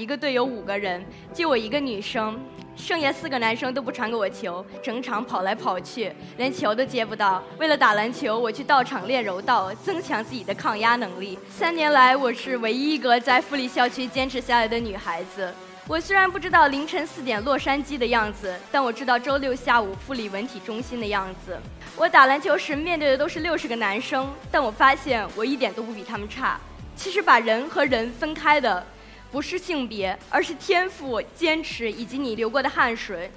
[0.00, 1.04] 一个队有五个人，
[1.34, 2.40] 就我一个女生，
[2.74, 7.42] 剩下四个男生都不传给我球，整场跑来跑去，连球都接不到。
[7.58, 11.38] 为了打篮球，我去道场练柔道，增强自己的抗压能力。
[11.50, 15.52] 三年来，我是唯一一个在富力校区坚持下来的女孩子。
[15.86, 21.58] 我虽然不知道凌晨四点洛杉矶的样子，但我知道周六下午富力文体中心的样子。
[21.94, 26.58] 我打篮球时面对的都是六十个男生，但我发现我一点都不比他们差。
[26.96, 28.82] 其实把人和人分开的。
[29.30, 33.30] 不是性别，而是天赋、坚持以及你流过的汗水。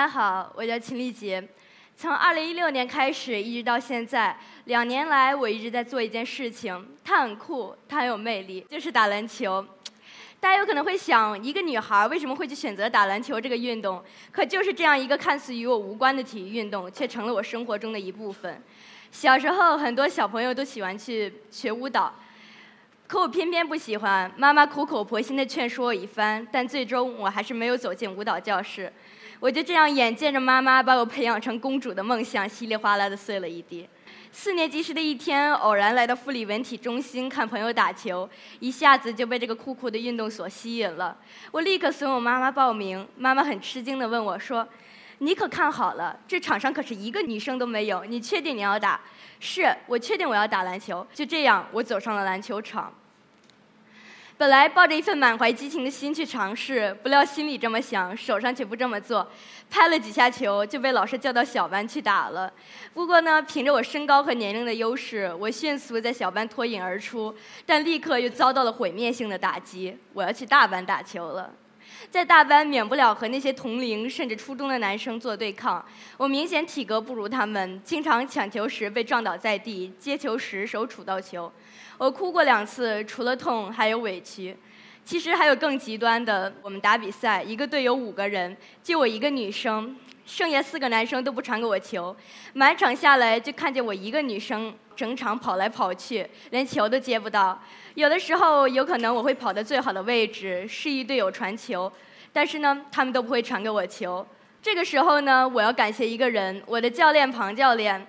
[0.00, 1.46] 大家好，我叫秦丽杰。
[1.94, 4.34] 从2016年开始，一直到现在，
[4.64, 9.62] 两年来我一直在做一件事情，它很酷，它很有魅力，就是打篮球。
[10.40, 14.02] 大家有可能会想，一个女孩为什么会去选择打篮球这个运动？
[14.32, 18.62] 可就是这样一个看似与我无关的体育运动，却成了我生活中的一部分。
[19.12, 22.14] 小时候，很多小朋友都喜欢去学舞蹈，
[23.10, 24.30] 可我偏偏不喜欢。
[24.36, 28.92] 妈妈苦口婆心地劝说我一番，但最终我还是没有走进舞蹈教室。
[29.40, 33.88] 我就这样眼见着妈妈把我培养成公主的梦想稀里哗啦的碎了一地。
[34.30, 41.18] 四年级时的一天，偶然来到富里文体中心看朋友打球，一下子就被这个酷酷的运动所吸引了。
[41.50, 44.64] 我立刻怂恿妈妈报名，妈妈很吃惊地问我说
[45.18, 49.00] ：“你可看好了，这场上可是一个女生都没有，你确定你要打
[49.40, 52.94] ？”“是，我确定我要打篮球。”就这样，我走上了篮球场。
[54.40, 59.30] 本来抱着一份满怀激情的心去尝试，不料心里这么想，手上却不这么做。
[59.68, 62.50] 拍了几下球，就被老师叫到小班去打了。
[62.94, 67.34] 不过呢，凭着我身高和年龄的优势，我迅速在小班脱颖而出，
[67.66, 69.94] 但立刻又遭到了毁灭性的打击。
[70.14, 71.52] 我要去大班打球了。
[72.10, 75.84] 在大班，免不了和那些同龄甚至初中的男生做对抗。
[76.16, 81.52] 我明显体格不如他们，经常抢球时被撞倒在地，接球时手杵到球。
[81.98, 84.56] 我哭过两次，除了痛还有委屈。
[85.04, 92.14] 其实还有更极端的，我们打比赛，一个队有五个人，就我一个女生，剩下四个男生都不传给我球，
[92.52, 97.58] 满场下来就看见我一个女生整场跑来跑去，连球都接不到。
[97.94, 101.90] 有的时候有可能我会跑到最好的位置，示意队友传球，
[102.34, 104.26] 但是呢，他们都不会传给我球。
[104.60, 108.06] 这个时候呢，我要感谢一个人，我的教练庞教练。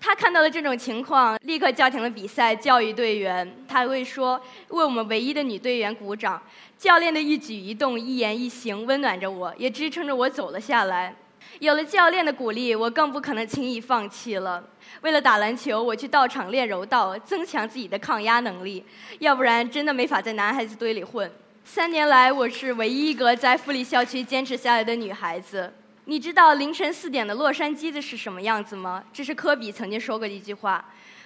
[0.00, 3.56] 他看到了这种情况，立刻叫停了比赛，教育队员。
[3.66, 6.40] 他会说：“为我们唯一的女队员鼓掌。”
[6.78, 11.16] 教练的一举一动、一言一行，温暖着我，也支撑着我走了下来。
[11.60, 14.62] 有了教练的鼓励，我更不可能轻易放弃了。
[15.00, 18.84] 为了打篮球，我去道场练柔道，增强自己的抗压能力。
[19.18, 21.30] 要不然，真的没法在男孩子堆里混。
[21.64, 25.72] 三年来，我是唯一一个在富力校区坚持下来的女孩子。
[26.04, 29.04] 你知道凌晨四点的洛杉矶的是什么样子吗？
[29.12, 30.84] 这是科比曾经说过的一句话。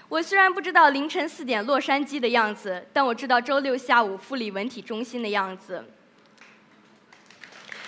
[0.08, 5.84] 我虽然不知道凌晨四点洛杉矶的样子，但我知道周六下午富力文体中心的样子。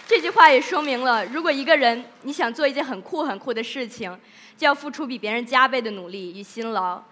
[0.07, 4.15] 这句话也说明了，如果一个人你想做一件很酷很酷的事情，
[4.57, 7.03] 就要付出比别人加倍的努力与辛劳。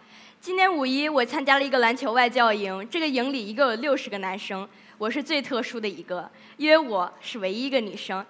[0.41, 8.25] 今年五一，我参加了一个篮球外教营，这个营里一共有六十个男生，我是最特殊的一个，因为我是唯一一个女生。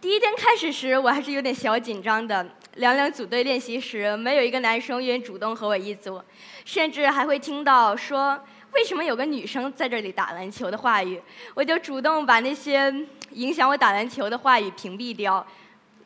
[0.00, 2.46] 第一天开始时，我还是有点小紧张的。
[2.76, 6.22] 两两组队练习时，没有一个男生愿意主动和我一组，
[6.64, 8.38] 甚至还会听到说
[8.72, 11.20] “为什么有个女生在这里打篮球”的话语。
[11.54, 12.92] 我就主动把那些
[13.32, 15.44] 影响我打篮球的话语屏蔽掉，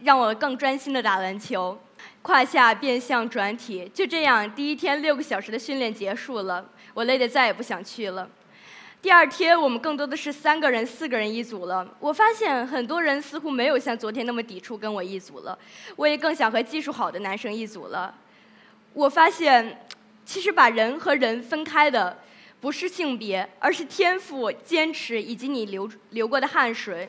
[0.02, 1.76] 让我更专心的打篮球。
[2.22, 6.64] 胯下变向转体，就这样，第一天六个小时的训练结束了，
[6.94, 8.28] 我累得再也不想去了。
[9.02, 11.88] 第二天，我们更多的是三个人、四个人一组了。
[11.98, 15.58] 我发现很多人似乎没有像昨天那么抵触跟我一组了。
[15.96, 18.14] 我也更想和技术好的男生一组了。
[18.92, 19.86] 我发现，
[20.26, 22.18] 其实把人和人分开的
[22.60, 27.08] 不是性别，而是天赋、坚持以及你流流过的汗水。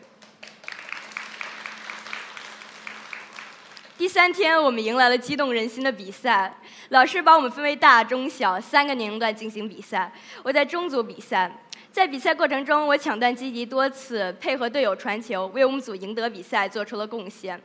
[3.97, 6.55] 第三天，我们迎来了激动人心的比赛。
[6.87, 10.09] 老师把我们分为大、中、小三个年龄段进行比赛。
[10.41, 11.51] 我在中组比赛。
[11.91, 17.61] 在比赛过程中，我抢断积极多次，配合队友传球，为我们组赢得比赛做出了贡献。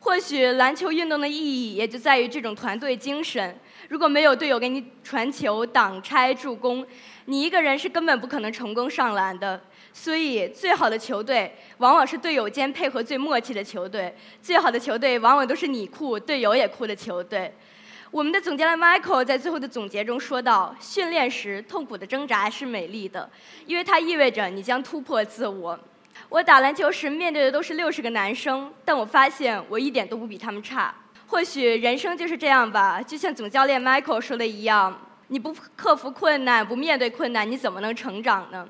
[0.00, 3.58] 或许篮球运动的意义也就在于这种团队精神。
[3.90, 6.86] 如果没有队友给你传球、挡拆、助攻，
[7.26, 9.60] 你一个人是根本不可能成功上篮的。
[9.92, 14.14] 所以，最好的球队往往是队友间配合最默契的球队。
[14.40, 17.52] 最好的球队往往都是你酷，队友也酷的球队。
[18.10, 23.28] 我们的总监 Michael 在最后的总结中说到：“训练时痛苦的挣扎是美丽的，
[23.66, 25.78] 因为它意味着你将突破自我。”
[26.30, 30.94] 我打篮球时面对的都是六十个男生，但我发现我一点都不比他们差。
[31.26, 38.66] 或许人生就是这样吧，就像总教练 Michael 说的一样：“你不克服困难，不面对困难，你怎么能成长呢？”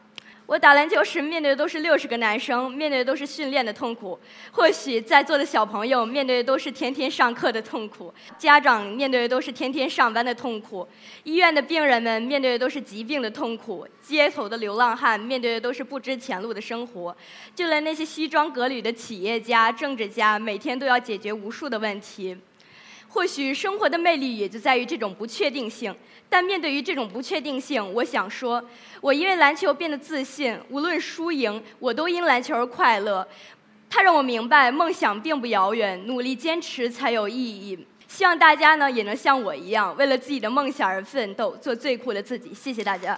[0.49, 4.19] 我打篮球时面对的都是六十个男生，面对的都是训练的痛苦。
[4.51, 10.89] 或许在座的小朋友面对的都是天天上课的痛苦，家长面对的都是天天上班的痛苦，
[11.25, 17.15] 医院的病人们面对的都是疾病的痛苦，街头的流浪汉面对的都是不知前路的生活，
[17.55, 22.35] 就连那些西装革履的企业家、政治家，每天都要解决无数的问题。
[23.09, 25.95] 或许生活的魅力也就在于这种不确定性，
[26.29, 28.63] 但面对于这种不确定性，我想说，
[29.01, 33.27] 我因为篮球变得自信，无论输赢，我都因篮球而快乐。
[33.91, 37.87] 它让我明白，梦想并不遥远，努力坚持才有意义。
[38.07, 42.53] 希望大家呢也能像我一样，为了自己的梦想而奋斗，做最酷的自己。
[42.53, 43.17] 谢谢大家。